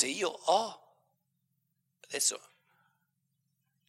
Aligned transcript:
Se 0.00 0.06
io 0.06 0.30
ho, 0.30 0.94
adesso 2.04 2.40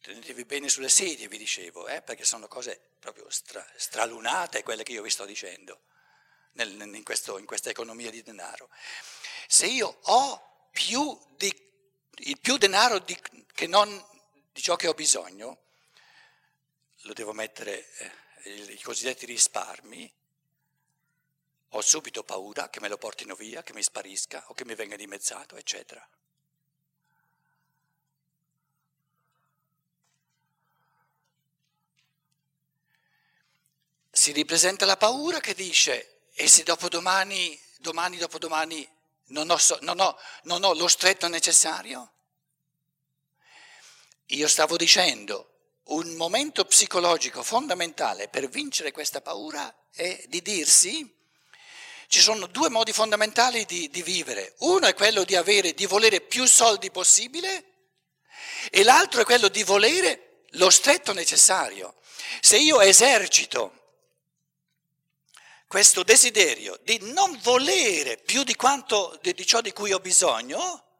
tenetevi 0.02 0.44
bene 0.44 0.68
sulle 0.68 0.90
sedie, 0.90 1.26
vi 1.26 1.38
dicevo, 1.38 1.88
eh, 1.88 2.02
perché 2.02 2.22
sono 2.22 2.48
cose 2.48 2.78
proprio 2.98 3.30
stra, 3.30 3.66
stralunate 3.76 4.62
quelle 4.62 4.82
che 4.82 4.92
io 4.92 5.00
vi 5.00 5.08
sto 5.08 5.24
dicendo 5.24 5.84
nel, 6.52 6.70
in, 6.70 7.02
questo, 7.02 7.38
in, 7.38 7.46
questa 7.46 7.70
economia 7.70 8.10
di 8.10 8.22
denaro. 8.22 8.68
Se 9.46 9.64
io 9.64 10.00
ho 10.02 10.68
più, 10.70 11.18
di, 11.30 11.50
più 12.38 12.58
denaro 12.58 12.98
di, 12.98 13.18
che 13.50 13.66
non 13.66 13.88
di 14.52 14.60
ciò 14.60 14.76
che 14.76 14.88
ho 14.88 14.94
bisogno, 14.94 15.62
lo 17.04 17.14
devo 17.14 17.32
mettere 17.32 17.88
eh, 18.42 18.52
i 18.52 18.82
cosiddetti 18.82 19.24
risparmi, 19.24 20.12
ho 21.74 21.80
subito 21.80 22.22
paura 22.22 22.68
che 22.68 22.80
me 22.80 22.88
lo 22.88 22.98
portino 22.98 23.34
via, 23.34 23.62
che 23.62 23.72
mi 23.72 23.82
sparisca 23.82 24.44
o 24.48 24.54
che 24.54 24.64
mi 24.64 24.74
venga 24.74 24.96
dimezzato, 24.96 25.56
eccetera. 25.56 26.06
Si 34.10 34.32
ripresenta 34.32 34.84
la 34.84 34.98
paura 34.98 35.40
che 35.40 35.54
dice, 35.54 36.26
e 36.34 36.46
se 36.46 36.62
dopodomani, 36.62 37.58
domani, 37.78 38.18
dopodomani 38.18 38.88
non 39.28 39.48
ho, 39.48 39.56
non 39.80 39.98
ho, 40.00 40.18
non 40.42 40.64
ho 40.64 40.74
lo 40.74 40.88
stretto 40.88 41.26
necessario? 41.28 42.12
Io 44.26 44.48
stavo 44.48 44.76
dicendo, 44.76 45.52
un 45.84 46.14
momento 46.16 46.66
psicologico 46.66 47.42
fondamentale 47.42 48.28
per 48.28 48.48
vincere 48.48 48.92
questa 48.92 49.22
paura 49.22 49.74
è 49.90 50.24
di 50.28 50.42
dirsi, 50.42 51.20
ci 52.12 52.20
sono 52.20 52.46
due 52.46 52.68
modi 52.68 52.92
fondamentali 52.92 53.64
di, 53.64 53.88
di 53.88 54.02
vivere. 54.02 54.52
Uno 54.58 54.86
è 54.86 54.92
quello 54.92 55.24
di, 55.24 55.34
avere, 55.34 55.72
di 55.72 55.86
volere 55.86 56.20
più 56.20 56.44
soldi 56.44 56.90
possibile 56.90 57.64
e 58.70 58.82
l'altro 58.82 59.22
è 59.22 59.24
quello 59.24 59.48
di 59.48 59.62
volere 59.62 60.42
lo 60.50 60.68
stretto 60.68 61.14
necessario. 61.14 61.94
Se 62.42 62.58
io 62.58 62.82
esercito 62.82 64.02
questo 65.66 66.02
desiderio 66.02 66.78
di 66.82 66.98
non 67.14 67.38
volere 67.40 68.18
più 68.18 68.42
di, 68.42 68.56
quanto, 68.56 69.18
di 69.22 69.46
ciò 69.46 69.62
di 69.62 69.72
cui 69.72 69.94
ho 69.94 69.98
bisogno, 69.98 70.91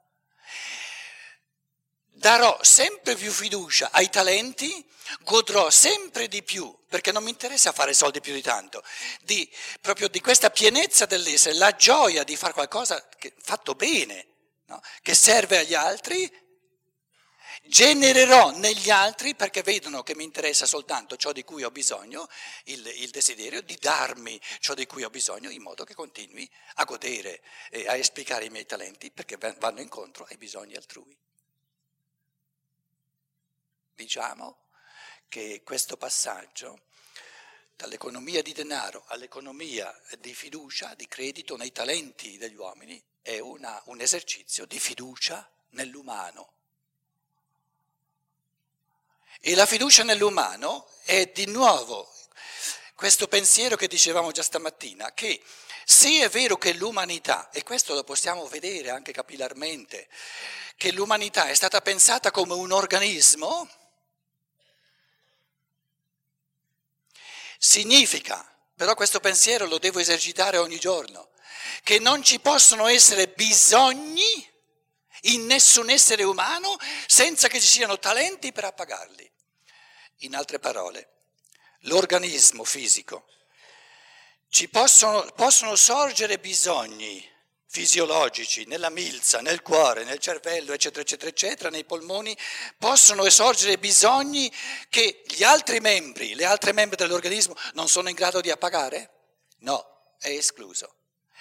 darò 2.22 2.56
sempre 2.62 3.16
più 3.16 3.32
fiducia 3.32 3.90
ai 3.90 4.08
talenti, 4.08 4.88
godrò 5.22 5.70
sempre 5.70 6.28
di 6.28 6.44
più, 6.44 6.72
perché 6.88 7.10
non 7.10 7.24
mi 7.24 7.30
interessa 7.30 7.72
fare 7.72 7.92
soldi 7.92 8.20
più 8.20 8.32
di 8.32 8.40
tanto, 8.40 8.84
di, 9.22 9.50
proprio 9.80 10.06
di 10.06 10.20
questa 10.20 10.48
pienezza 10.48 11.04
dell'essere, 11.04 11.56
la 11.56 11.74
gioia 11.74 12.22
di 12.22 12.36
fare 12.36 12.52
qualcosa 12.52 13.08
che, 13.18 13.34
fatto 13.36 13.74
bene, 13.74 14.26
no? 14.66 14.80
che 15.02 15.14
serve 15.14 15.58
agli 15.58 15.74
altri, 15.74 16.30
genererò 17.64 18.56
negli 18.56 18.90
altri, 18.90 19.34
perché 19.34 19.62
vedono 19.62 20.04
che 20.04 20.14
mi 20.14 20.22
interessa 20.22 20.64
soltanto 20.64 21.16
ciò 21.16 21.32
di 21.32 21.42
cui 21.42 21.64
ho 21.64 21.72
bisogno, 21.72 22.28
il, 22.66 22.86
il 22.86 23.10
desiderio 23.10 23.62
di 23.62 23.76
darmi 23.80 24.40
ciò 24.60 24.74
di 24.74 24.86
cui 24.86 25.02
ho 25.02 25.10
bisogno, 25.10 25.50
in 25.50 25.62
modo 25.62 25.82
che 25.82 25.94
continui 25.94 26.48
a 26.74 26.84
godere 26.84 27.42
e 27.68 27.88
a 27.88 27.96
esplicare 27.96 28.44
i 28.44 28.50
miei 28.50 28.64
talenti, 28.64 29.10
perché 29.10 29.36
vanno 29.58 29.80
incontro 29.80 30.24
ai 30.30 30.36
bisogni 30.36 30.76
altrui. 30.76 31.18
Diciamo 33.94 34.58
che 35.28 35.62
questo 35.64 35.96
passaggio 35.96 36.82
dall'economia 37.76 38.42
di 38.42 38.52
denaro 38.52 39.04
all'economia 39.08 39.92
di 40.18 40.34
fiducia, 40.34 40.94
di 40.94 41.08
credito 41.08 41.56
nei 41.56 41.72
talenti 41.72 42.38
degli 42.38 42.54
uomini, 42.54 43.02
è 43.22 43.38
una, 43.38 43.80
un 43.86 44.00
esercizio 44.00 44.66
di 44.66 44.78
fiducia 44.78 45.48
nell'umano. 45.70 46.52
E 49.40 49.54
la 49.54 49.66
fiducia 49.66 50.04
nell'umano 50.04 50.88
è 51.02 51.26
di 51.26 51.46
nuovo 51.46 52.12
questo 52.94 53.26
pensiero 53.26 53.74
che 53.74 53.88
dicevamo 53.88 54.30
già 54.30 54.42
stamattina, 54.42 55.12
che 55.12 55.42
se 55.84 56.22
è 56.22 56.28
vero 56.28 56.56
che 56.56 56.72
l'umanità, 56.74 57.50
e 57.50 57.64
questo 57.64 57.94
lo 57.94 58.04
possiamo 58.04 58.46
vedere 58.46 58.90
anche 58.90 59.10
capillarmente, 59.10 60.08
che 60.76 60.92
l'umanità 60.92 61.48
è 61.48 61.54
stata 61.54 61.80
pensata 61.80 62.30
come 62.30 62.54
un 62.54 62.70
organismo, 62.70 63.68
Significa, 67.64 68.44
però 68.74 68.96
questo 68.96 69.20
pensiero 69.20 69.66
lo 69.66 69.78
devo 69.78 70.00
esercitare 70.00 70.56
ogni 70.56 70.80
giorno, 70.80 71.30
che 71.84 72.00
non 72.00 72.20
ci 72.24 72.40
possono 72.40 72.88
essere 72.88 73.28
bisogni 73.28 74.50
in 75.22 75.46
nessun 75.46 75.88
essere 75.88 76.24
umano 76.24 76.76
senza 77.06 77.46
che 77.46 77.60
ci 77.60 77.68
siano 77.68 78.00
talenti 78.00 78.50
per 78.50 78.64
appagarli. 78.64 79.30
In 80.22 80.34
altre 80.34 80.58
parole, 80.58 81.10
l'organismo 81.82 82.64
fisico 82.64 83.28
ci 84.48 84.68
possono, 84.68 85.22
possono 85.36 85.76
sorgere 85.76 86.40
bisogni 86.40 87.24
fisiologici 87.72 88.66
nella 88.66 88.90
milza, 88.90 89.40
nel 89.40 89.62
cuore, 89.62 90.04
nel 90.04 90.18
cervello, 90.18 90.74
eccetera, 90.74 91.00
eccetera, 91.00 91.30
eccetera, 91.30 91.70
nei 91.70 91.84
polmoni, 91.84 92.36
possono 92.76 93.24
esorgere 93.24 93.78
bisogni 93.78 94.52
che 94.90 95.22
gli 95.26 95.42
altri 95.42 95.80
membri, 95.80 96.34
le 96.34 96.44
altre 96.44 96.72
membri 96.72 96.96
dell'organismo 96.96 97.56
non 97.72 97.88
sono 97.88 98.10
in 98.10 98.14
grado 98.14 98.42
di 98.42 98.50
appagare? 98.50 99.10
No, 99.60 100.12
è 100.18 100.28
escluso. 100.28 100.96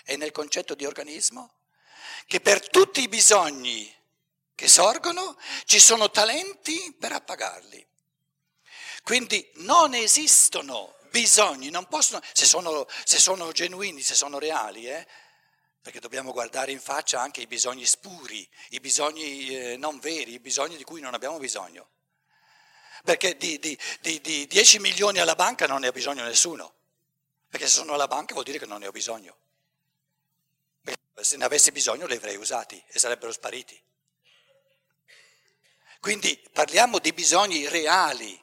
È 0.05 0.15
nel 0.15 0.31
concetto 0.31 0.73
di 0.73 0.85
organismo 0.85 1.55
che 2.25 2.39
per 2.39 2.69
tutti 2.69 3.01
i 3.01 3.09
bisogni 3.09 3.93
che 4.55 4.69
sorgono 4.69 5.37
ci 5.65 5.81
sono 5.81 6.09
talenti 6.11 6.95
per 6.97 7.11
appagarli. 7.11 7.85
Quindi 9.03 9.45
non 9.55 9.93
esistono 9.95 10.95
bisogni, 11.09 11.69
non 11.69 11.87
possono, 11.87 12.21
se 12.31 12.45
sono, 12.45 12.87
se 13.03 13.19
sono 13.19 13.51
genuini, 13.51 14.01
se 14.01 14.15
sono 14.15 14.39
reali, 14.39 14.87
eh, 14.87 15.05
perché 15.81 15.99
dobbiamo 15.99 16.31
guardare 16.31 16.71
in 16.71 16.79
faccia 16.79 17.19
anche 17.19 17.41
i 17.41 17.47
bisogni 17.47 17.85
spuri, 17.85 18.47
i 18.69 18.79
bisogni 18.79 19.49
eh, 19.49 19.77
non 19.77 19.99
veri, 19.99 20.33
i 20.33 20.39
bisogni 20.39 20.77
di 20.77 20.83
cui 20.83 21.01
non 21.01 21.13
abbiamo 21.13 21.39
bisogno. 21.39 21.89
Perché 23.03 23.35
di, 23.35 23.57
di, 23.57 23.77
di, 23.99 24.21
di 24.21 24.45
10 24.45 24.79
milioni 24.79 25.19
alla 25.19 25.33
banca 25.33 25.65
non 25.65 25.79
ne 25.79 25.87
ha 25.87 25.91
bisogno 25.91 26.23
nessuno, 26.23 26.73
perché 27.49 27.65
se 27.65 27.73
sono 27.73 27.93
alla 27.93 28.07
banca 28.07 28.33
vuol 28.33 28.45
dire 28.45 28.59
che 28.59 28.67
non 28.67 28.79
ne 28.79 28.87
ho 28.87 28.91
bisogno. 28.91 29.37
Se 31.15 31.37
ne 31.37 31.45
avessi 31.45 31.71
bisogno 31.71 32.05
li 32.05 32.15
avrei 32.15 32.35
usati 32.35 32.81
e 32.87 32.99
sarebbero 32.99 33.31
spariti. 33.31 33.79
Quindi 35.99 36.39
parliamo 36.51 36.99
di 36.99 37.13
bisogni 37.13 37.67
reali 37.67 38.39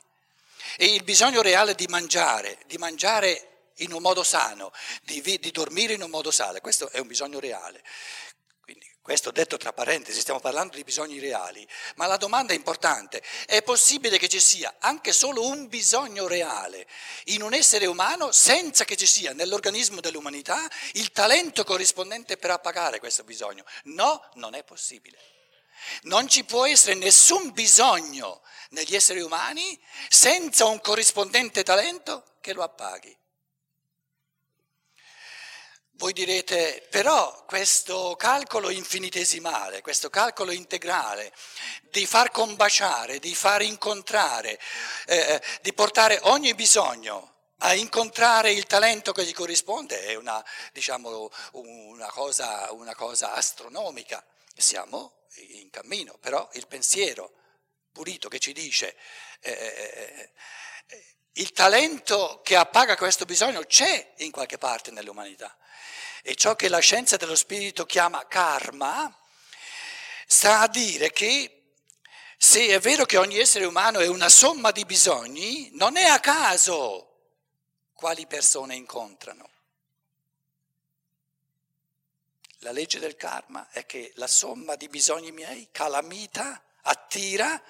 e 0.77 0.95
il 0.95 1.03
bisogno 1.03 1.43
reale 1.43 1.75
di 1.75 1.87
mangiare, 1.87 2.59
di 2.67 2.79
mangiare 2.79 3.48
in 3.79 3.93
un 3.93 4.03
modo 4.03 4.23
sano, 4.23 4.73
di, 5.03 5.21
di 5.21 5.51
dormire 5.51 5.95
in 5.95 6.03
un 6.03 6.11
modo 6.11 6.31
sano, 6.31 6.61
questo 6.61 6.91
è 6.91 6.99
un 6.99 7.07
bisogno 7.07 7.41
reale. 7.41 7.83
Quindi, 8.61 8.87
questo 9.01 9.31
detto 9.31 9.57
tra 9.57 9.73
parentesi, 9.73 10.21
stiamo 10.21 10.41
parlando 10.41 10.77
di 10.77 10.85
bisogni 10.85 11.19
reali, 11.19 11.67
ma 11.95 12.07
la 12.07 12.19
domanda 12.19 12.53
è 12.53 12.57
importante, 12.57 13.23
è 13.47 13.63
possibile 13.63 14.19
che 14.19 14.29
ci 14.29 14.41
sia 14.41 14.77
anche 14.81 15.15
solo 15.15 15.47
un 15.47 15.69
bisogno 15.69 16.27
reale 16.27 16.87
in 17.27 17.41
un 17.41 17.55
essere 17.55 17.87
umano 17.87 18.31
senza 18.33 18.85
che 18.85 18.97
ci 18.97 19.07
sia 19.07 19.33
nell'organismo 19.33 20.01
dell'umanità 20.01 20.61
il 20.93 21.11
talento 21.13 21.65
corrispondente 21.65 22.37
per 22.37 22.51
appagare 22.51 22.99
questo 22.99 23.25
bisogno? 23.25 23.65
No, 23.85 24.29
non 24.35 24.55
è 24.55 24.63
possibile. 24.63 25.19
Non 26.03 26.29
ci 26.29 26.45
può 26.45 26.67
essere 26.67 26.95
nessun 26.95 27.53
bisogno 27.53 28.43
negli 28.71 28.95
esseri 28.95 29.21
umani 29.21 29.81
senza 30.09 30.67
un 30.67 30.83
corrispondente 30.83 31.63
talento 31.63 32.37
che 32.43 32.53
lo 32.53 32.63
appaghi. 32.63 33.18
Voi 35.99 36.13
direte, 36.13 36.87
però 36.91 37.45
questo 37.45 38.15
calcolo 38.15 38.71
infinitesimale, 38.71 39.81
questo 39.81 40.09
calcolo 40.11 40.53
integrale 40.53 41.33
di 41.91 42.07
far 42.07 42.31
combaciare, 42.31 43.19
di 43.19 43.35
far 43.35 43.63
incontrare, 43.63 44.61
eh, 45.07 45.43
di 45.61 45.73
portare 45.73 46.21
ogni 46.23 46.55
bisogno 46.55 47.35
a 47.59 47.75
incontrare 47.75 48.53
il 48.53 48.65
talento 48.67 49.11
che 49.11 49.25
gli 49.25 49.33
corrisponde 49.33 50.05
è 50.05 50.15
una, 50.15 50.43
diciamo, 50.73 51.29
una, 51.55 52.11
cosa, 52.11 52.71
una 52.71 52.95
cosa 52.95 53.33
astronomica. 53.33 54.25
Siamo 54.57 55.25
in 55.35 55.69
cammino, 55.69 56.17
però 56.21 56.49
il 56.53 56.69
pensiero 56.69 57.33
pulito 57.91 58.29
che 58.29 58.39
ci 58.39 58.53
dice 58.53 58.97
eh, 59.41 59.51
eh, 59.51 60.33
eh 60.87 61.17
il 61.39 61.53
talento 61.53 62.41
che 62.43 62.57
appaga 62.57 62.97
questo 62.97 63.25
bisogno 63.25 63.63
c'è 63.63 64.15
in 64.19 64.31
qualche 64.31 64.59
parte 64.59 64.91
nell'umanità. 64.91 65.57
E 66.23 66.35
ciò 66.35 66.57
che 66.57 66.69
la 66.69 66.81
scienza 66.81 67.17
dello 67.17 67.37
spirito 67.37 67.87
chiama 67.87 68.27
karma 68.27 69.17
sta 70.27 70.61
a 70.61 70.69
dire 70.69 71.11
che 71.13 71.53
se 72.37 72.67
è 72.69 72.79
vero 72.81 73.05
che 73.05 73.17
ogni 73.17 73.39
essere 73.39 73.65
umano 73.65 74.01
è 74.01 74.07
una 74.07 74.29
somma 74.29 74.71
di 74.71 74.85
bisogni, 74.85 75.71
non 75.73 75.97
è 75.97 76.05
a 76.05 76.21
caso 76.21 77.05
quali 77.95 78.27
persone 78.27 78.75
incontrano. 78.75 79.49
La 82.63 82.73
legge 82.73 82.99
del 82.99 83.15
karma 83.15 83.69
è 83.71 83.87
che 83.87 84.13
la 84.17 84.27
somma 84.27 84.75
di 84.75 84.89
bisogni 84.89 85.31
miei, 85.31 85.69
calamita, 85.71 86.63
attira 86.83 87.61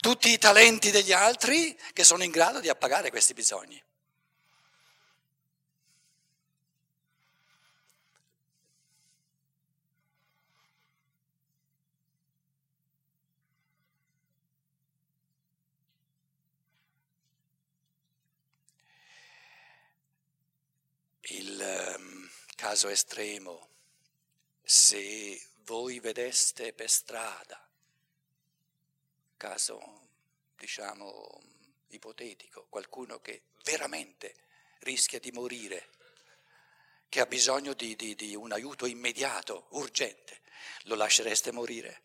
tutti 0.00 0.30
i 0.30 0.38
talenti 0.38 0.90
degli 0.90 1.12
altri 1.12 1.78
che 1.92 2.04
sono 2.04 2.24
in 2.24 2.30
grado 2.30 2.60
di 2.60 2.68
appagare 2.68 3.10
questi 3.10 3.34
bisogni. 3.34 3.82
Il 21.22 21.94
um, 21.96 22.28
caso 22.56 22.88
estremo, 22.88 23.68
se 24.62 25.40
voi 25.64 26.00
vedeste 26.00 26.72
per 26.72 26.90
strada 26.90 27.69
caso 29.40 30.08
diciamo 30.54 31.40
ipotetico, 31.88 32.66
qualcuno 32.68 33.20
che 33.20 33.44
veramente 33.64 34.34
rischia 34.80 35.18
di 35.18 35.32
morire, 35.32 35.88
che 37.08 37.20
ha 37.20 37.26
bisogno 37.26 37.72
di, 37.72 37.96
di, 37.96 38.14
di 38.14 38.34
un 38.34 38.52
aiuto 38.52 38.84
immediato, 38.84 39.68
urgente, 39.70 40.42
lo 40.82 40.94
lascereste 40.94 41.52
morire? 41.52 42.02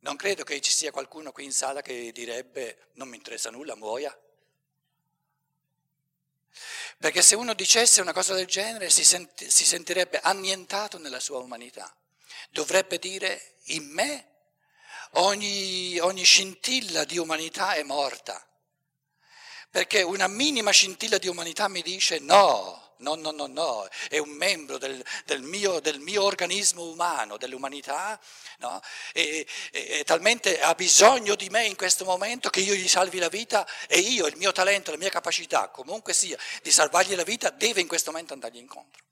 Non 0.00 0.16
credo 0.16 0.44
che 0.44 0.60
ci 0.60 0.70
sia 0.70 0.90
qualcuno 0.90 1.32
qui 1.32 1.44
in 1.44 1.52
sala 1.52 1.80
che 1.80 2.12
direbbe 2.12 2.90
non 2.96 3.08
mi 3.08 3.16
interessa 3.16 3.50
nulla, 3.50 3.74
muoia. 3.74 4.14
Perché 6.98 7.22
se 7.22 7.34
uno 7.34 7.54
dicesse 7.54 8.00
una 8.00 8.12
cosa 8.12 8.34
del 8.34 8.46
genere 8.46 8.90
si, 8.90 9.04
senti, 9.04 9.50
si 9.50 9.64
sentirebbe 9.64 10.20
annientato 10.20 10.98
nella 10.98 11.20
sua 11.20 11.38
umanità. 11.38 11.94
Dovrebbe 12.50 12.98
dire 12.98 13.56
in 13.64 13.84
me 13.90 14.28
ogni, 15.12 15.98
ogni 15.98 16.24
scintilla 16.24 17.04
di 17.04 17.18
umanità 17.18 17.74
è 17.74 17.82
morta. 17.82 18.46
Perché 19.70 20.02
una 20.02 20.28
minima 20.28 20.70
scintilla 20.70 21.18
di 21.18 21.28
umanità 21.28 21.68
mi 21.68 21.82
dice 21.82 22.20
no, 22.20 22.83
No, 23.04 23.16
no, 23.16 23.32
no, 23.32 23.46
no, 23.46 23.86
è 24.08 24.16
un 24.16 24.30
membro 24.30 24.78
del, 24.78 25.04
del, 25.26 25.42
mio, 25.42 25.78
del 25.80 26.00
mio, 26.00 26.22
organismo 26.22 26.84
umano, 26.84 27.36
dell'umanità, 27.36 28.18
no? 28.60 28.80
e, 29.12 29.46
e, 29.72 29.98
e, 29.98 30.04
talmente 30.04 30.58
ha 30.58 30.74
bisogno 30.74 31.34
di 31.34 31.50
me 31.50 31.66
in 31.66 31.76
questo 31.76 32.06
momento 32.06 32.48
che 32.48 32.60
io 32.60 32.72
gli 32.72 32.88
salvi 32.88 33.18
la 33.18 33.28
vita 33.28 33.68
e 33.86 33.98
io, 33.98 34.26
il 34.26 34.38
mio 34.38 34.52
talento, 34.52 34.90
la 34.90 34.96
mia 34.96 35.10
capacità, 35.10 35.68
comunque 35.68 36.14
sia, 36.14 36.38
di 36.62 36.70
salvargli 36.70 37.14
la 37.14 37.24
vita, 37.24 37.50
deve 37.50 37.82
in 37.82 37.88
questo 37.88 38.10
momento 38.10 38.32
andargli 38.32 38.56
incontro. 38.56 39.02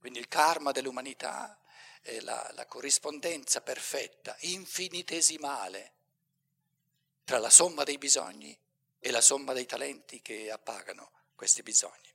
Quindi 0.00 0.18
il 0.18 0.26
karma 0.26 0.72
dell'umanità 0.72 1.56
è 2.02 2.18
la, 2.20 2.50
la 2.54 2.66
corrispondenza 2.66 3.60
perfetta, 3.60 4.34
infinitesimale 4.40 5.92
tra 7.22 7.38
la 7.38 7.50
somma 7.50 7.84
dei 7.84 7.98
bisogni 7.98 8.56
e 8.98 9.10
la 9.10 9.20
somma 9.20 9.52
dei 9.52 9.66
talenti 9.66 10.20
che 10.20 10.50
appagano 10.50 11.10
questi 11.34 11.62
bisogni. 11.62 12.12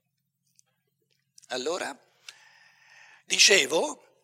Allora, 1.47 1.97
dicevo, 3.25 4.23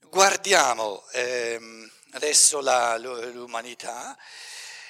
guardiamo 0.00 1.06
ehm, 1.10 1.90
adesso 2.12 2.60
la, 2.60 2.96
l'umanità 2.98 4.16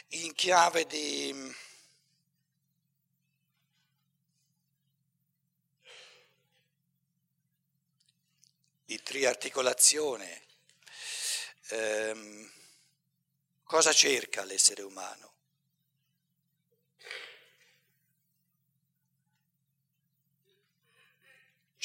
in 0.08 0.35
chiave 0.35 0.87
di... 0.87 1.55
di 8.87 9.03
triarticolazione. 9.03 10.44
Eh, 11.70 12.50
cosa 13.64 13.93
cerca 13.93 14.44
l'essere 14.44 14.82
umano? 14.82 15.35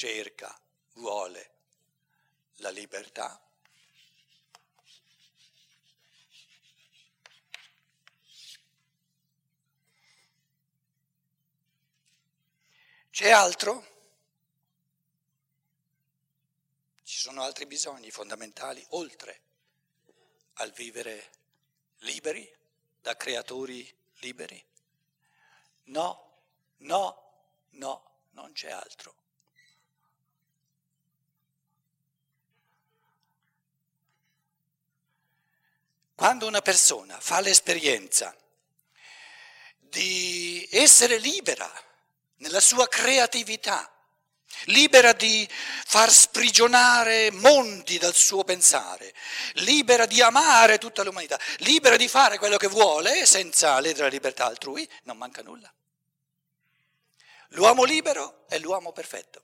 Cerca, 0.02 0.60
vuole 0.94 1.50
la 2.54 2.70
libertà. 2.70 3.40
C'è 13.10 13.30
altro? 13.30 13.86
Ci 17.04 17.18
sono 17.18 17.42
altri 17.42 17.66
bisogni 17.66 18.10
fondamentali 18.10 18.84
oltre 18.88 19.40
al 20.54 20.72
vivere 20.72 21.30
liberi, 21.98 22.52
da 23.00 23.16
creatori 23.16 23.88
liberi? 24.14 24.60
No, 25.84 26.40
no, 26.78 27.44
no, 27.70 28.16
non 28.30 28.50
c'è 28.50 28.72
altro. 28.72 29.21
Quando 36.22 36.46
una 36.46 36.62
persona 36.62 37.18
fa 37.18 37.40
l'esperienza 37.40 38.32
di 39.76 40.68
essere 40.70 41.18
libera 41.18 41.68
nella 42.36 42.60
sua 42.60 42.86
creatività, 42.86 43.92
libera 44.66 45.14
di 45.14 45.44
far 45.50 46.12
sprigionare 46.12 47.32
mondi 47.32 47.98
dal 47.98 48.14
suo 48.14 48.44
pensare, 48.44 49.12
libera 49.54 50.06
di 50.06 50.22
amare 50.22 50.78
tutta 50.78 51.02
l'umanità, 51.02 51.40
libera 51.56 51.96
di 51.96 52.06
fare 52.06 52.38
quello 52.38 52.56
che 52.56 52.68
vuole 52.68 53.26
senza 53.26 53.80
ledere 53.80 54.04
la 54.04 54.10
libertà 54.10 54.44
altrui, 54.44 54.88
non 55.02 55.16
manca 55.16 55.42
nulla. 55.42 55.74
L'uomo 57.48 57.82
libero 57.82 58.46
è 58.46 58.60
l'uomo 58.60 58.92
perfetto. 58.92 59.42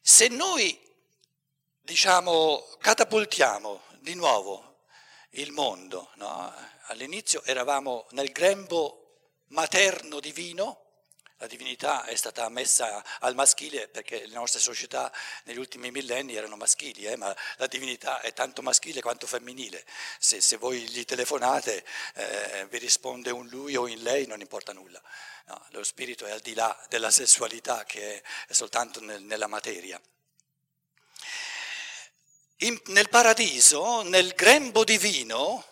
Se 0.00 0.28
noi 0.28 0.86
diciamo, 1.88 2.68
catapultiamo 2.80 3.80
di 4.00 4.14
nuovo 4.14 4.82
il 5.30 5.52
mondo. 5.52 6.10
No? 6.16 6.54
All'inizio 6.88 7.42
eravamo 7.44 8.06
nel 8.10 8.30
grembo 8.30 9.30
materno 9.48 10.20
divino, 10.20 10.82
la 11.38 11.46
divinità 11.46 12.04
è 12.04 12.14
stata 12.14 12.46
messa 12.50 13.02
al 13.20 13.34
maschile 13.34 13.88
perché 13.88 14.26
le 14.26 14.34
nostre 14.34 14.60
società 14.60 15.10
negli 15.44 15.56
ultimi 15.56 15.90
millenni 15.90 16.34
erano 16.34 16.56
maschili, 16.56 17.04
eh, 17.04 17.16
ma 17.16 17.34
la 17.56 17.66
divinità 17.66 18.20
è 18.20 18.34
tanto 18.34 18.60
maschile 18.60 19.00
quanto 19.00 19.26
femminile. 19.26 19.86
Se, 20.18 20.42
se 20.42 20.58
voi 20.58 20.80
gli 20.80 21.06
telefonate 21.06 21.86
eh, 22.16 22.66
vi 22.68 22.76
risponde 22.76 23.30
un 23.30 23.46
lui 23.48 23.76
o 23.76 23.84
un 23.84 23.96
lei, 24.00 24.26
non 24.26 24.40
importa 24.40 24.74
nulla. 24.74 25.00
No, 25.46 25.64
lo 25.70 25.82
spirito 25.84 26.26
è 26.26 26.32
al 26.32 26.40
di 26.40 26.52
là 26.52 26.78
della 26.90 27.10
sessualità 27.10 27.84
che 27.84 28.22
è 28.46 28.52
soltanto 28.52 29.00
nel, 29.00 29.22
nella 29.22 29.46
materia. 29.46 29.98
In, 32.62 32.80
nel 32.86 33.08
paradiso, 33.08 34.02
nel 34.02 34.32
grembo 34.34 34.82
divino, 34.82 35.64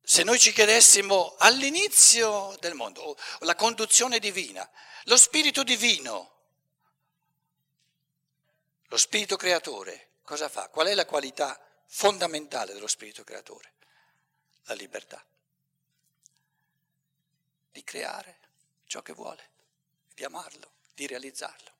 se 0.00 0.22
noi 0.22 0.38
ci 0.38 0.52
chiedessimo 0.52 1.34
all'inizio 1.38 2.56
del 2.60 2.74
mondo, 2.74 3.16
la 3.40 3.56
conduzione 3.56 4.20
divina, 4.20 4.68
lo 5.04 5.16
spirito 5.16 5.64
divino, 5.64 6.36
lo 8.86 8.96
spirito 8.96 9.36
creatore, 9.36 10.10
cosa 10.22 10.48
fa? 10.48 10.68
Qual 10.68 10.86
è 10.86 10.94
la 10.94 11.06
qualità 11.06 11.60
fondamentale 11.86 12.72
dello 12.72 12.86
spirito 12.86 13.24
creatore? 13.24 13.72
La 14.66 14.74
libertà 14.74 15.24
di 17.72 17.82
creare 17.82 18.38
ciò 18.86 19.02
che 19.02 19.12
vuole, 19.12 19.50
di 20.14 20.22
amarlo 20.22 20.76
di 20.98 21.06
realizzarlo. 21.06 21.70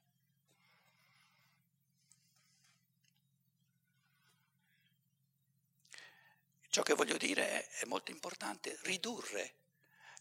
Ciò 6.70 6.82
che 6.82 6.94
voglio 6.94 7.16
dire 7.16 7.50
è, 7.50 7.68
è 7.80 7.84
molto 7.86 8.12
importante, 8.12 8.78
ridurre 8.82 9.54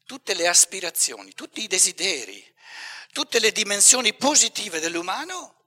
tutte 0.05 0.33
le 0.33 0.47
aspirazioni, 0.47 1.35
tutti 1.35 1.61
i 1.61 1.67
desideri, 1.67 2.43
tutte 3.11 3.37
le 3.39 3.51
dimensioni 3.51 4.15
positive 4.15 4.79
dell'umano 4.79 5.65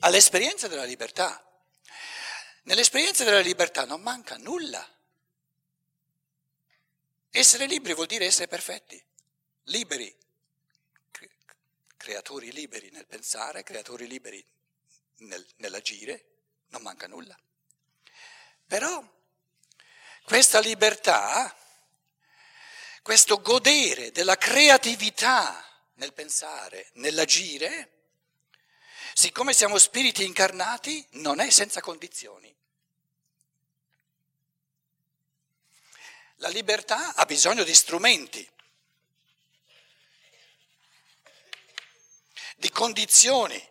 all'esperienza 0.00 0.68
della 0.68 0.84
libertà. 0.84 1.44
Nell'esperienza 2.64 3.24
della 3.24 3.40
libertà 3.40 3.84
non 3.84 4.00
manca 4.00 4.36
nulla. 4.36 4.88
Essere 7.30 7.66
liberi 7.66 7.94
vuol 7.94 8.06
dire 8.06 8.26
essere 8.26 8.46
perfetti, 8.46 9.02
liberi 9.64 10.14
creatori 12.08 12.50
liberi 12.52 12.88
nel 12.90 13.06
pensare, 13.06 13.62
creatori 13.62 14.06
liberi 14.06 14.42
nel, 15.18 15.46
nell'agire, 15.56 16.24
non 16.68 16.80
manca 16.80 17.06
nulla. 17.06 17.38
Però 18.66 19.06
questa 20.24 20.58
libertà, 20.60 21.54
questo 23.02 23.42
godere 23.42 24.10
della 24.10 24.38
creatività 24.38 25.62
nel 25.96 26.14
pensare, 26.14 26.88
nell'agire, 26.94 27.90
siccome 29.12 29.52
siamo 29.52 29.76
spiriti 29.76 30.24
incarnati, 30.24 31.06
non 31.10 31.40
è 31.40 31.50
senza 31.50 31.82
condizioni. 31.82 32.54
La 36.36 36.48
libertà 36.48 37.14
ha 37.14 37.26
bisogno 37.26 37.64
di 37.64 37.74
strumenti, 37.74 38.50
di 42.58 42.70
condizioni. 42.70 43.70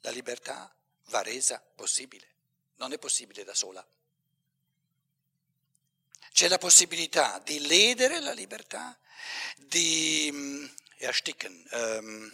La 0.00 0.10
libertà 0.10 0.72
va 1.06 1.22
resa 1.22 1.60
possibile, 1.74 2.28
non 2.76 2.92
è 2.92 2.98
possibile 2.98 3.42
da 3.42 3.54
sola. 3.54 3.84
C'è 6.30 6.46
la 6.48 6.58
possibilità 6.58 7.40
di 7.40 7.66
ledere 7.66 8.20
la 8.20 8.32
libertà, 8.32 8.96
di 9.56 10.30
mm, 10.32 10.66
ersticken, 10.98 11.68
um, 11.72 12.32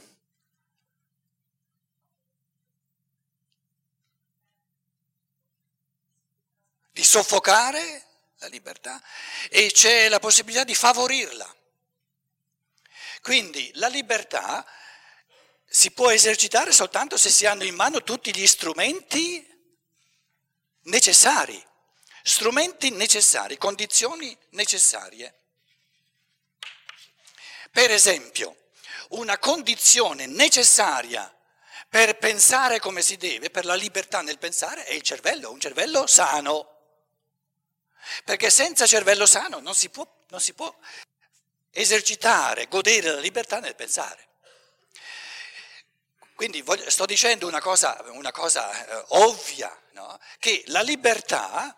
di 6.93 7.05
soffocare 7.05 8.09
la 8.41 8.49
libertà 8.49 9.03
e 9.51 9.71
c'è 9.71 10.09
la 10.09 10.19
possibilità 10.19 10.65
di 10.65 10.75
favorirla. 10.75 11.57
Quindi 13.21 13.71
la 13.75 13.89
libertà 13.89 14.67
si 15.67 15.91
può 15.91 16.11
esercitare 16.11 16.73
soltanto 16.73 17.17
se 17.19 17.29
si 17.29 17.45
hanno 17.45 17.65
in 17.65 17.75
mano 17.75 18.03
tutti 18.03 18.35
gli 18.35 18.47
strumenti 18.47 19.47
necessari, 20.85 21.63
strumenti 22.23 22.91
necessari, 22.91 23.59
condizioni 23.59 24.37
necessarie. 24.51 25.35
Per 27.71 27.91
esempio, 27.91 28.71
una 29.11 29.39
condizione 29.39 30.27
necessaria 30.27 31.33
per 31.89 32.17
pensare 32.17 32.81
come 32.81 33.03
si 33.03 33.17
deve, 33.17 33.51
per 33.51 33.67
la 33.67 33.75
libertà 33.75 34.23
nel 34.23 34.39
pensare, 34.39 34.85
è 34.85 34.95
il 34.95 35.03
cervello, 35.03 35.51
un 35.51 35.61
cervello 35.61 36.07
sano. 36.07 36.79
Perché 38.25 38.51
senza 38.51 38.87
cervello 38.87 39.27
sano 39.27 39.61
non 39.61 39.75
si 39.75 39.89
può, 39.89 40.07
non 40.29 40.41
si 40.41 40.53
può 40.53 40.75
esercitare, 41.73 42.67
godere 42.67 43.13
la 43.13 43.21
libertà 43.21 43.61
nel 43.61 43.75
pensare. 43.75 44.29
Quindi 46.35 46.63
voglio, 46.63 46.89
sto 46.89 47.05
dicendo 47.05 47.47
una 47.47 47.61
cosa, 47.61 48.03
una 48.13 48.33
cosa 48.33 48.73
eh, 48.73 49.05
ovvia, 49.09 49.71
no? 49.93 50.19
che 50.39 50.63
la 50.69 50.81
libertà, 50.81 51.77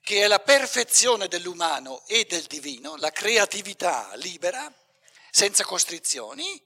che 0.00 0.22
è 0.22 0.26
la 0.28 0.38
perfezione 0.38 1.26
dell'umano 1.26 2.06
e 2.06 2.24
del 2.24 2.44
divino, 2.44 2.94
la 2.96 3.10
creatività 3.10 4.12
libera, 4.14 4.72
senza 5.30 5.64
costrizioni, 5.64 6.64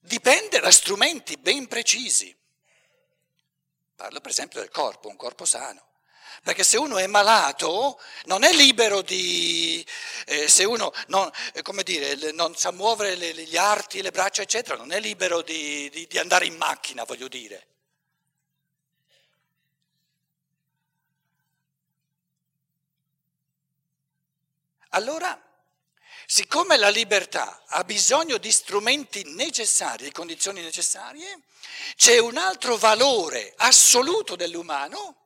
dipende 0.00 0.58
da 0.58 0.72
strumenti 0.72 1.36
ben 1.36 1.68
precisi. 1.68 2.36
Parlo 3.94 4.20
per 4.20 4.32
esempio 4.32 4.58
del 4.60 4.70
corpo, 4.70 5.08
un 5.08 5.16
corpo 5.16 5.44
sano. 5.44 5.92
Perché 6.42 6.64
se 6.64 6.76
uno 6.76 6.98
è 6.98 7.06
malato 7.06 8.00
non 8.24 8.42
è 8.44 8.52
libero 8.52 9.02
di, 9.02 9.84
eh, 10.26 10.48
se 10.48 10.64
uno 10.64 10.92
non, 11.08 11.30
eh, 11.52 11.82
dire, 11.82 12.32
non 12.32 12.56
sa 12.56 12.70
muovere 12.70 13.14
le, 13.14 13.32
gli 13.34 13.56
arti, 13.56 14.02
le 14.02 14.10
braccia, 14.10 14.42
eccetera, 14.42 14.76
non 14.76 14.92
è 14.92 15.00
libero 15.00 15.42
di, 15.42 15.88
di, 15.90 16.06
di 16.06 16.18
andare 16.18 16.46
in 16.46 16.56
macchina, 16.56 17.04
voglio 17.04 17.28
dire. 17.28 17.66
Allora, 24.90 25.36
siccome 26.24 26.76
la 26.76 26.88
libertà 26.88 27.64
ha 27.66 27.82
bisogno 27.82 28.38
di 28.38 28.52
strumenti 28.52 29.24
necessari, 29.34 30.04
di 30.04 30.12
condizioni 30.12 30.62
necessarie, 30.62 31.40
c'è 31.96 32.18
un 32.18 32.36
altro 32.36 32.76
valore 32.76 33.54
assoluto 33.56 34.36
dell'umano 34.36 35.23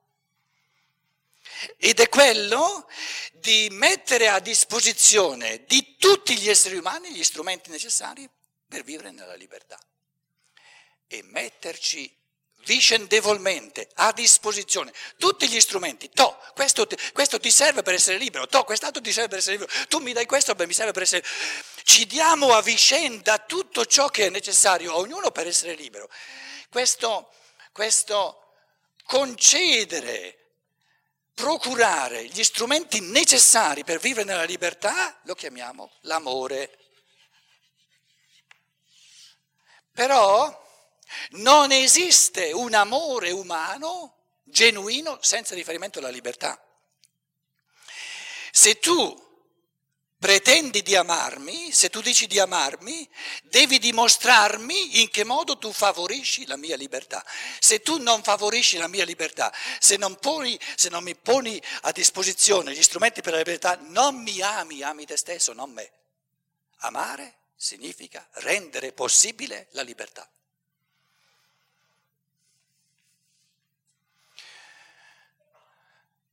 ed 1.78 2.00
è 2.00 2.08
quello 2.08 2.88
di 3.32 3.68
mettere 3.70 4.28
a 4.28 4.40
disposizione 4.40 5.64
di 5.64 5.96
tutti 5.96 6.36
gli 6.36 6.48
esseri 6.48 6.76
umani 6.76 7.12
gli 7.12 7.22
strumenti 7.22 7.70
necessari 7.70 8.28
per 8.66 8.82
vivere 8.82 9.12
nella 9.12 9.34
libertà 9.34 9.78
e 11.06 11.22
metterci 11.22 12.14
vicendevolmente 12.64 13.88
a 13.94 14.12
disposizione 14.12 14.92
tutti 15.16 15.48
gli 15.48 15.60
strumenti. 15.60 16.10
To, 16.10 16.36
questo, 16.54 16.86
questo, 17.12 17.38
ti 17.38 17.50
serve 17.50 17.82
per 17.82 17.94
essere 17.94 18.18
libero, 18.18 18.46
to, 18.46 18.64
quest'altro 18.64 19.00
ti 19.00 19.12
serve 19.12 19.28
per 19.28 19.38
essere 19.38 19.56
libero, 19.56 19.72
tu 19.88 19.98
mi 19.98 20.12
dai 20.12 20.26
questo, 20.26 20.54
beh, 20.54 20.66
mi 20.66 20.74
serve 20.74 20.92
per 20.92 21.02
essere... 21.02 21.24
Ci 21.84 22.06
diamo 22.06 22.52
a 22.54 22.60
vicenda 22.60 23.38
tutto 23.38 23.86
ciò 23.86 24.08
che 24.08 24.26
è 24.26 24.30
necessario 24.30 24.92
a 24.92 24.96
ognuno 24.96 25.30
per 25.30 25.46
essere 25.46 25.74
libero. 25.74 26.10
Questo, 26.68 27.32
questo 27.72 28.52
concedere 29.04 30.47
procurare 31.38 32.24
gli 32.24 32.42
strumenti 32.42 33.00
necessari 33.00 33.84
per 33.84 34.00
vivere 34.00 34.24
nella 34.24 34.42
libertà, 34.42 35.20
lo 35.22 35.36
chiamiamo 35.36 35.92
l'amore. 36.00 36.76
Però 39.92 40.66
non 41.30 41.70
esiste 41.70 42.50
un 42.50 42.74
amore 42.74 43.30
umano 43.30 44.16
genuino 44.42 45.18
senza 45.22 45.54
riferimento 45.54 46.00
alla 46.00 46.08
libertà. 46.08 46.60
Se 48.50 48.80
tu 48.80 49.27
pretendi 50.18 50.82
di 50.82 50.96
amarmi, 50.96 51.70
se 51.72 51.90
tu 51.90 52.00
dici 52.00 52.26
di 52.26 52.38
amarmi, 52.38 53.08
devi 53.44 53.78
dimostrarmi 53.78 55.00
in 55.00 55.10
che 55.10 55.24
modo 55.24 55.58
tu 55.58 55.72
favorisci 55.72 56.44
la 56.46 56.56
mia 56.56 56.76
libertà. 56.76 57.24
Se 57.60 57.80
tu 57.80 57.98
non 57.98 58.22
favorisci 58.22 58.76
la 58.78 58.88
mia 58.88 59.04
libertà, 59.04 59.54
se 59.78 59.96
non, 59.96 60.16
poni, 60.16 60.58
se 60.74 60.88
non 60.88 61.04
mi 61.04 61.14
poni 61.14 61.60
a 61.82 61.92
disposizione 61.92 62.74
gli 62.74 62.82
strumenti 62.82 63.22
per 63.22 63.32
la 63.32 63.38
libertà, 63.38 63.78
non 63.80 64.20
mi 64.20 64.40
ami, 64.40 64.82
ami 64.82 65.06
te 65.06 65.16
stesso, 65.16 65.52
non 65.52 65.70
me. 65.70 65.90
Amare 66.78 67.36
significa 67.54 68.26
rendere 68.32 68.92
possibile 68.92 69.68
la 69.70 69.82
libertà. 69.82 70.28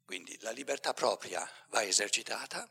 Quindi 0.05 0.37
la 0.41 0.51
libertà 0.51 0.93
propria 0.93 1.49
va 1.69 1.83
esercitata 1.83 2.69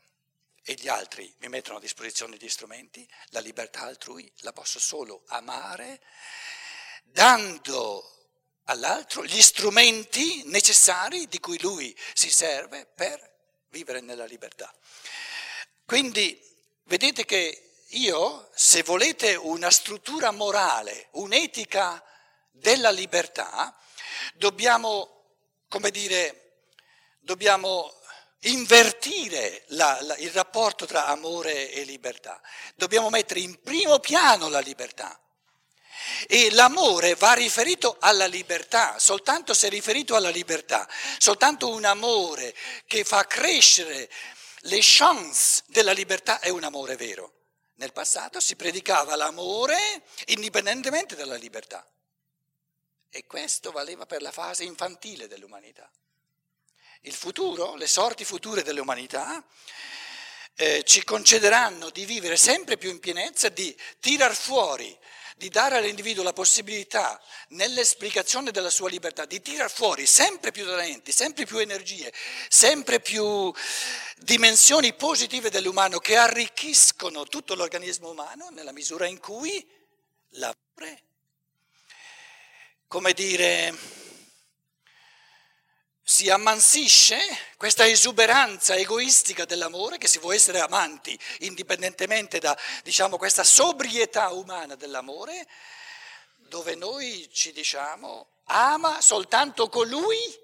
e 0.67 0.73
gli 0.73 0.87
altri 0.87 1.31
mi 1.39 1.47
mettono 1.47 1.77
a 1.77 1.81
disposizione 1.81 2.37
gli 2.37 2.49
strumenti, 2.49 3.07
la 3.29 3.39
libertà 3.39 3.81
altrui 3.81 4.29
la 4.37 4.51
posso 4.51 4.79
solo 4.79 5.23
amare 5.27 6.01
dando 7.03 8.11
all'altro 8.63 9.23
gli 9.23 9.41
strumenti 9.43 10.41
necessari 10.45 11.27
di 11.27 11.39
cui 11.39 11.59
lui 11.61 11.95
si 12.15 12.31
serve 12.31 12.87
per 12.87 13.33
vivere 13.69 14.01
nella 14.01 14.25
libertà. 14.25 14.73
Quindi 15.85 16.41
vedete 16.85 17.25
che 17.25 17.83
io, 17.89 18.49
se 18.55 18.81
volete 18.81 19.35
una 19.35 19.69
struttura 19.69 20.31
morale, 20.31 21.09
un'etica 21.11 22.03
della 22.49 22.89
libertà, 22.89 23.77
dobbiamo, 24.33 25.35
come 25.67 25.91
dire, 25.91 26.63
dobbiamo 27.19 27.93
invertire 28.45 29.63
la, 29.69 29.97
la, 30.01 30.15
il 30.17 30.31
rapporto 30.31 30.85
tra 30.85 31.05
amore 31.05 31.71
e 31.71 31.83
libertà. 31.83 32.41
Dobbiamo 32.75 33.09
mettere 33.09 33.39
in 33.39 33.61
primo 33.61 33.99
piano 33.99 34.49
la 34.49 34.59
libertà. 34.59 35.19
E 36.27 36.51
l'amore 36.51 37.15
va 37.15 37.33
riferito 37.33 37.97
alla 37.99 38.27
libertà, 38.27 38.99
soltanto 38.99 39.53
se 39.53 39.67
è 39.67 39.69
riferito 39.69 40.15
alla 40.15 40.29
libertà, 40.29 40.87
soltanto 41.17 41.69
un 41.69 41.85
amore 41.85 42.53
che 42.85 43.03
fa 43.03 43.25
crescere 43.25 44.09
le 44.61 44.79
chance 44.81 45.63
della 45.67 45.93
libertà 45.93 46.39
è 46.39 46.49
un 46.49 46.63
amore 46.63 46.95
vero. 46.95 47.31
Nel 47.75 47.91
passato 47.91 48.39
si 48.39 48.55
predicava 48.55 49.15
l'amore 49.15 50.03
indipendentemente 50.27 51.15
dalla 51.15 51.35
libertà. 51.35 51.85
E 53.09 53.25
questo 53.25 53.71
valeva 53.71 54.05
per 54.05 54.21
la 54.21 54.31
fase 54.31 54.63
infantile 54.63 55.27
dell'umanità 55.27 55.89
il 57.05 57.13
futuro, 57.13 57.75
le 57.75 57.87
sorti 57.87 58.23
future 58.23 58.61
dell'umanità, 58.61 59.43
eh, 60.55 60.83
ci 60.83 61.03
concederanno 61.03 61.89
di 61.89 62.05
vivere 62.05 62.37
sempre 62.37 62.77
più 62.77 62.89
in 62.89 62.99
pienezza, 62.99 63.49
di 63.49 63.75
tirar 63.99 64.35
fuori 64.35 64.97
di 65.37 65.49
dare 65.49 65.75
all'individuo 65.75 66.23
la 66.23 66.31
possibilità, 66.31 67.21
nell'esplicazione 67.49 68.51
della 68.51 68.69
sua 68.69 68.87
libertà, 68.87 69.25
di 69.25 69.41
tirar 69.41 69.69
fuori 69.69 70.05
sempre 70.05 70.51
più 70.51 70.65
talenti, 70.65 71.11
sempre 71.11 71.45
più 71.45 71.57
energie, 71.57 72.13
sempre 72.47 73.01
più 73.01 73.53
dimensioni 74.17 74.93
positive 74.93 75.49
dell'umano 75.49 75.99
che 75.99 76.15
arricchiscono 76.15 77.25
tutto 77.25 77.53
l'organismo 77.53 78.11
umano 78.11 78.47
nella 78.49 78.71
misura 78.71 79.07
in 79.07 79.19
cui 79.19 79.67
l'amore, 80.29 81.03
come 82.87 83.11
dire, 83.11 83.73
si 86.07 86.29
ammansisce 86.29 87.17
questa 87.57 87.87
esuberanza 87.87 88.75
egoistica 88.75 89.43
dell'amore, 89.43 89.97
che 89.97 90.07
si 90.07 90.19
può 90.19 90.31
essere 90.31 90.59
amanti 90.59 91.19
indipendentemente 91.39 92.37
da 92.37 92.55
diciamo, 92.83 93.17
questa 93.17 93.43
sobrietà 93.43 94.29
umana 94.29 94.75
dell'amore, 94.75 95.47
dove 96.35 96.75
noi 96.75 97.27
ci 97.33 97.51
diciamo 97.51 98.27
ama 98.43 99.01
soltanto 99.01 99.67
colui 99.67 100.43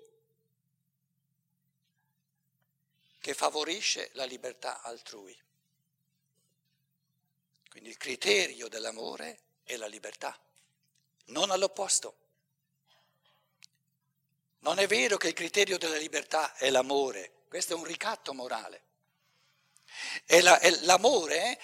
che 3.20 3.36
favorisce 3.36 4.10
la 4.14 4.26
libertà 4.26 4.82
altrui. 4.82 5.40
Quindi 7.70 7.90
il 7.90 7.98
criterio 7.98 8.68
dell'amore 8.68 9.42
è 9.64 9.76
la 9.76 9.86
libertà, 9.86 10.36
non 11.26 11.52
all'opposto. 11.52 12.16
Non 14.62 14.80
è 14.80 14.88
vero 14.88 15.18
che 15.18 15.28
il 15.28 15.34
criterio 15.34 15.78
della 15.78 15.98
libertà 15.98 16.56
è 16.56 16.70
l'amore, 16.70 17.32
questo 17.48 17.74
è 17.74 17.76
un 17.76 17.84
ricatto 17.84 18.34
morale. 18.34 18.84
E 20.26 20.42
la, 20.42 20.60
e 20.60 20.82
l'amore 20.82 21.60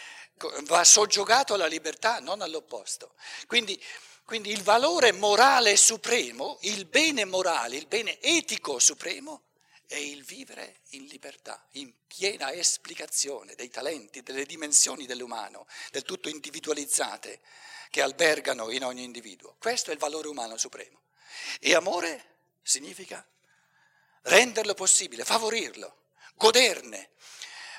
va 0.63 0.83
soggiogato 0.83 1.53
alla 1.53 1.67
libertà, 1.67 2.19
non 2.19 2.41
all'opposto. 2.41 3.13
Quindi, 3.45 3.81
quindi 4.23 4.51
il 4.51 4.63
valore 4.63 5.11
morale 5.11 5.77
supremo, 5.77 6.57
il 6.61 6.85
bene 6.85 7.25
morale, 7.25 7.77
il 7.77 7.87
bene 7.87 8.19
etico 8.19 8.79
supremo 8.79 9.43
è 9.85 9.95
il 9.95 10.23
vivere 10.23 10.81
in 10.89 11.05
libertà, 11.05 11.65
in 11.73 11.93
piena 12.07 12.51
esplicazione 12.51 13.55
dei 13.55 13.69
talenti, 13.69 14.23
delle 14.23 14.45
dimensioni 14.45 15.05
dell'umano, 15.05 15.67
del 15.91 16.03
tutto 16.03 16.29
individualizzate, 16.29 17.41
che 17.89 18.01
albergano 18.01 18.71
in 18.71 18.83
ogni 18.83 19.03
individuo. 19.03 19.55
Questo 19.59 19.91
è 19.91 19.93
il 19.93 19.99
valore 19.99 20.27
umano 20.27 20.57
supremo. 20.57 21.03
E 21.59 21.75
amore? 21.75 22.36
Significa 22.67 23.25
renderlo 24.23 24.73
possibile, 24.73 25.23
favorirlo, 25.23 26.07
goderne, 26.35 27.11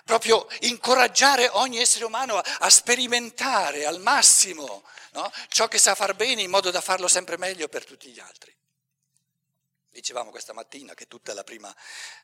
proprio 0.04 0.46
incoraggiare 0.60 1.48
ogni 1.48 1.78
essere 1.78 2.06
umano 2.06 2.38
a, 2.38 2.56
a 2.60 2.70
sperimentare 2.70 3.84
al 3.84 4.00
massimo 4.00 4.82
no? 5.12 5.30
ciò 5.48 5.68
che 5.68 5.78
sa 5.78 5.94
far 5.94 6.14
bene 6.14 6.40
in 6.40 6.50
modo 6.50 6.70
da 6.70 6.80
farlo 6.80 7.06
sempre 7.06 7.36
meglio 7.36 7.68
per 7.68 7.84
tutti 7.84 8.10
gli 8.10 8.18
altri. 8.18 8.54
Dicevamo 9.90 10.30
questa 10.30 10.54
mattina 10.54 10.94
che 10.94 11.06
tutta 11.06 11.34
la 11.34 11.44
prima 11.44 11.74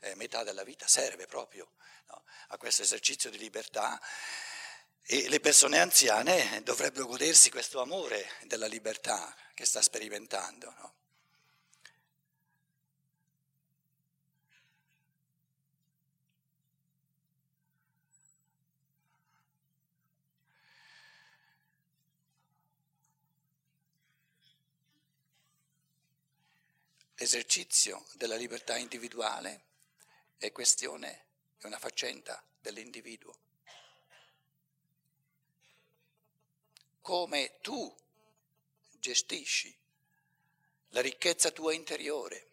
eh, 0.00 0.14
metà 0.14 0.42
della 0.42 0.64
vita 0.64 0.87
serve 0.87 1.26
proprio 1.26 1.73
no? 2.06 2.25
a 2.49 2.56
questo 2.56 2.83
esercizio 2.83 3.28
di 3.28 3.37
libertà 3.37 4.00
e 5.02 5.28
le 5.28 5.40
persone 5.40 5.78
anziane 5.78 6.62
dovrebbero 6.62 7.04
godersi 7.04 7.50
questo 7.50 7.83
amore 7.83 8.26
della 8.44 8.66
libertà 8.66 9.35
che 9.52 9.66
sta 9.66 9.83
sperimentando. 9.83 10.75
No? 10.78 10.94
L'esercizio 27.25 28.04
della 28.12 28.37
libertà 28.37 28.76
individuale 28.76 29.64
è 30.37 30.52
questione, 30.52 31.25
è 31.57 31.64
una 31.64 31.78
faccenda 31.78 32.45
dell'individuo. 32.61 33.35
Come 37.00 37.61
tu 37.62 37.97
gestisci 38.99 39.75
la 40.88 41.00
ricchezza 41.00 41.50
tua 41.50 41.73
interiore, 41.73 42.50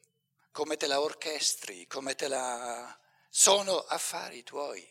come 0.54 0.78
te 0.78 0.88
la 0.88 1.02
orchestri, 1.02 1.86
come 1.86 2.16
te 2.16 2.30
la... 2.30 2.98
sono 3.30 3.78
affari 3.78 4.42
tuoi. 4.44 4.90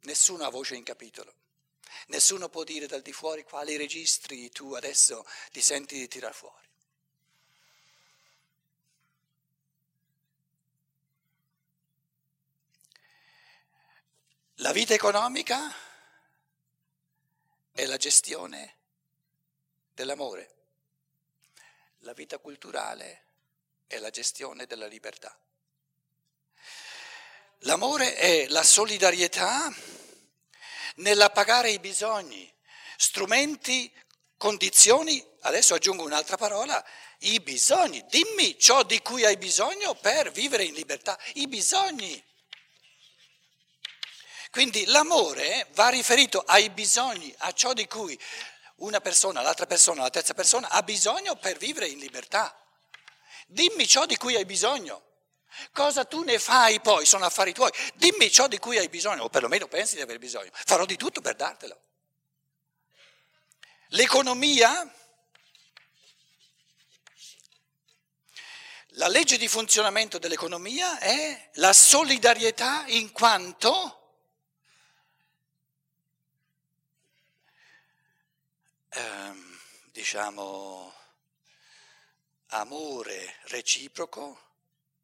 Nessuno 0.00 0.42
ha 0.42 0.50
voce 0.50 0.74
in 0.74 0.82
capitolo. 0.82 1.32
Nessuno 2.08 2.48
può 2.48 2.64
dire 2.64 2.88
dal 2.88 3.02
di 3.02 3.12
fuori 3.12 3.44
quali 3.44 3.76
registri 3.76 4.50
tu 4.50 4.74
adesso 4.74 5.24
ti 5.52 5.60
senti 5.60 5.96
di 5.96 6.08
tirar 6.08 6.34
fuori. 6.34 6.65
La 14.60 14.72
vita 14.72 14.94
economica 14.94 15.70
è 17.72 17.84
la 17.84 17.98
gestione 17.98 18.76
dell'amore, 19.92 20.54
la 21.98 22.14
vita 22.14 22.38
culturale 22.38 23.24
è 23.86 23.98
la 23.98 24.08
gestione 24.08 24.64
della 24.64 24.86
libertà. 24.86 25.38
L'amore 27.60 28.14
è 28.14 28.46
la 28.48 28.62
solidarietà 28.62 29.70
nell'appagare 30.96 31.70
i 31.70 31.78
bisogni, 31.78 32.50
strumenti, 32.96 33.92
condizioni, 34.38 35.22
adesso 35.40 35.74
aggiungo 35.74 36.02
un'altra 36.02 36.38
parola, 36.38 36.82
i 37.20 37.40
bisogni. 37.40 38.06
Dimmi 38.08 38.58
ciò 38.58 38.84
di 38.84 39.02
cui 39.02 39.26
hai 39.26 39.36
bisogno 39.36 39.94
per 39.96 40.30
vivere 40.30 40.64
in 40.64 40.72
libertà, 40.72 41.18
i 41.34 41.46
bisogni. 41.46 42.24
Quindi 44.56 44.86
l'amore 44.86 45.66
va 45.74 45.88
riferito 45.88 46.40
ai 46.40 46.70
bisogni, 46.70 47.30
a 47.40 47.52
ciò 47.52 47.74
di 47.74 47.86
cui 47.86 48.18
una 48.76 49.02
persona, 49.02 49.42
l'altra 49.42 49.66
persona, 49.66 50.00
la 50.00 50.08
terza 50.08 50.32
persona 50.32 50.70
ha 50.70 50.82
bisogno 50.82 51.36
per 51.36 51.58
vivere 51.58 51.88
in 51.88 51.98
libertà. 51.98 52.58
Dimmi 53.46 53.86
ciò 53.86 54.06
di 54.06 54.16
cui 54.16 54.34
hai 54.34 54.46
bisogno. 54.46 55.02
Cosa 55.74 56.06
tu 56.06 56.22
ne 56.22 56.38
fai 56.38 56.80
poi? 56.80 57.04
Sono 57.04 57.26
affari 57.26 57.52
tuoi. 57.52 57.70
Dimmi 57.96 58.30
ciò 58.30 58.48
di 58.48 58.56
cui 58.56 58.78
hai 58.78 58.88
bisogno, 58.88 59.24
o 59.24 59.28
perlomeno 59.28 59.68
pensi 59.68 59.96
di 59.96 60.00
aver 60.00 60.18
bisogno. 60.18 60.50
Farò 60.54 60.86
di 60.86 60.96
tutto 60.96 61.20
per 61.20 61.34
dartelo. 61.34 61.78
L'economia, 63.88 64.90
la 68.92 69.08
legge 69.08 69.36
di 69.36 69.48
funzionamento 69.48 70.16
dell'economia 70.16 70.98
è 70.98 71.50
la 71.56 71.74
solidarietà 71.74 72.84
in 72.86 73.12
quanto 73.12 74.00
ehm, 78.96 79.58
diciamo, 79.96 80.92
amore 82.48 83.36
reciproco, 83.44 84.38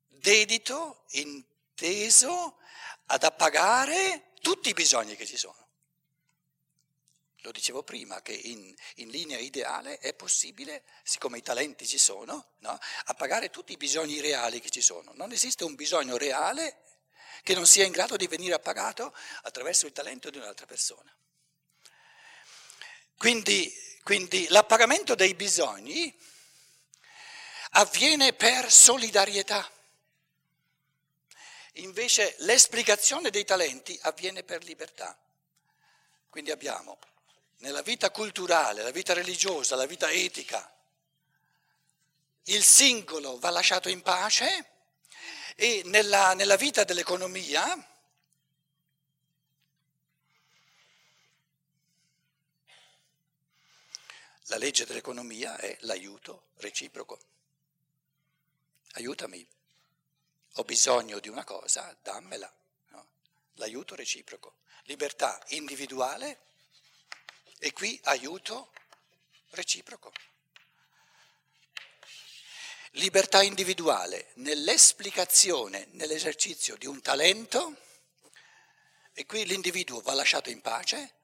dedito, 0.07 1.05
inteso 1.13 2.59
ad 3.07 3.23
appagare 3.25 4.33
tutti 4.43 4.69
i 4.69 4.75
bisogni 4.75 5.17
che 5.17 5.25
ci 5.25 5.39
sono. 5.39 5.61
Lo 7.37 7.53
dicevo 7.53 7.83
prima 7.83 8.21
che 8.21 8.35
in, 8.35 8.73
in 8.97 9.09
linea 9.09 9.39
ideale 9.39 9.99
è 9.99 10.13
possibile, 10.13 10.85
siccome 11.03 11.39
i 11.39 11.43
talenti 11.43 11.87
ci 11.87 11.99
sono, 11.99 12.53
no, 12.59 12.79
appagare 13.05 13.49
tutti 13.49 13.73
i 13.73 13.79
bisogni 13.79 14.21
reali 14.21 14.61
che 14.61 14.69
ci 14.69 14.83
sono. 14.83 15.13
Non 15.15 15.33
esiste 15.33 15.65
un 15.65 15.75
bisogno 15.75 16.19
reale 16.19 16.83
che 17.43 17.55
non 17.55 17.67
sia 17.67 17.87
in 17.87 17.93
grado 17.93 18.17
di 18.17 18.27
venire 18.27 18.53
appagato 18.53 19.17
attraverso 19.45 19.87
il 19.87 19.93
talento 19.93 20.29
di 20.29 20.37
un'altra 20.37 20.67
persona. 20.67 21.11
Quindi, 23.17 23.75
quindi 24.03 24.49
l'appagamento 24.49 25.15
dei 25.15 25.35
bisogni 25.35 26.15
avviene 27.71 28.33
per 28.33 28.71
solidarietà. 28.71 29.71
Invece 31.77 32.35
l'esplicazione 32.39 33.31
dei 33.31 33.45
talenti 33.45 33.99
avviene 34.03 34.43
per 34.43 34.65
libertà. 34.65 35.17
Quindi 36.29 36.51
abbiamo 36.51 36.99
nella 37.59 37.83
vita 37.83 38.11
culturale, 38.11 38.83
la 38.83 38.91
vita 38.91 39.15
religiosa, 39.15 39.77
la 39.77 39.87
vita 39.87 40.11
etica, 40.11 40.69
il 42.47 42.65
singolo 42.65 43.39
va 43.39 43.51
lasciato 43.51 43.89
in 43.89 44.03
pace 44.03 44.71
e 45.55 45.83
nella, 45.85 46.35
nella 46.35 46.57
vita 46.57 46.83
dell'economia 46.83 47.92
La 54.53 54.59
legge 54.59 54.85
dell'economia 54.85 55.57
è 55.57 55.75
l'aiuto 55.81 56.49
reciproco. 56.57 57.19
Aiutami, 58.93 59.49
ho 60.57 60.65
bisogno 60.65 61.21
di 61.21 61.31
una 61.31 61.43
cosa, 61.43 61.97
dammela. 62.03 62.55
No? 62.89 63.09
L'aiuto 63.55 63.95
reciproco. 63.95 64.57
Libertà 64.83 65.43
individuale 65.49 66.41
e 67.59 67.73
qui 67.73 67.99
aiuto 68.05 68.75
reciproco. 69.53 70.13
Libertà 72.91 73.43
individuale 73.43 74.33
nell'esplicazione, 74.35 75.89
nell'esercizio 75.93 76.77
di 76.77 76.85
un 76.85 77.01
talento, 77.01 77.75
e 79.15 79.25
qui 79.25 79.47
l'individuo 79.47 80.03
va 80.03 80.13
lasciato 80.13 80.51
in 80.51 80.61
pace, 80.61 81.21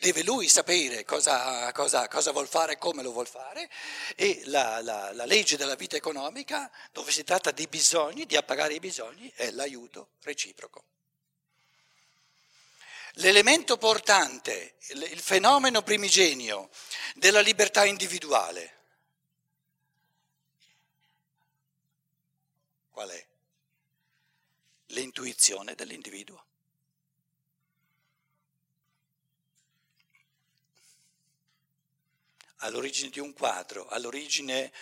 deve 0.00 0.22
lui 0.22 0.48
sapere 0.48 1.04
cosa, 1.04 1.70
cosa, 1.72 2.08
cosa 2.08 2.32
vuol 2.32 2.48
fare, 2.48 2.78
come 2.78 3.02
lo 3.02 3.12
vuol 3.12 3.28
fare, 3.28 3.70
e 4.16 4.42
la, 4.46 4.80
la, 4.80 5.12
la 5.12 5.24
legge 5.26 5.56
della 5.56 5.76
vita 5.76 5.96
economica, 5.96 6.70
dove 6.90 7.12
si 7.12 7.22
tratta 7.22 7.50
di 7.50 7.66
bisogni, 7.66 8.24
di 8.26 8.36
appagare 8.36 8.74
i 8.74 8.80
bisogni, 8.80 9.30
è 9.36 9.50
l'aiuto 9.50 10.12
reciproco. 10.22 10.84
L'elemento 13.14 13.76
portante, 13.76 14.76
il 14.88 15.20
fenomeno 15.20 15.82
primigenio 15.82 16.70
della 17.14 17.40
libertà 17.40 17.84
individuale, 17.84 18.78
qual 22.90 23.10
è? 23.10 23.26
L'intuizione 24.86 25.74
dell'individuo. 25.74 26.46
All'origine 32.60 33.10
di 33.10 33.20
un 33.20 33.32
quadro, 33.32 33.86
all'origine 33.88 34.72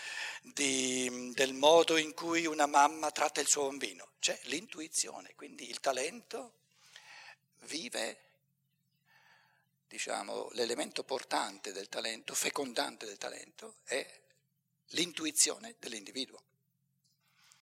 di, 0.43 1.33
del 1.35 1.53
modo 1.55 1.97
in 1.97 2.14
cui 2.14 2.47
una 2.47 2.67
mamma 2.67 3.11
tratta 3.11 3.41
il 3.41 3.49
suo 3.49 3.67
bambino. 3.67 4.12
C'è 4.21 4.38
l'intuizione, 4.45 5.35
quindi 5.35 5.69
il 5.69 5.81
talento 5.81 6.55
vive, 7.62 8.21
diciamo, 9.87 10.49
l'elemento 10.53 11.05
portante 11.05 11.73
del 11.73 11.88
talento, 11.88 12.35
fecondante 12.35 13.07
del 13.07 13.19
talento, 13.19 13.77
è 13.85 14.21
l'intuizione 14.88 15.77
dell'individuo. 15.79 16.43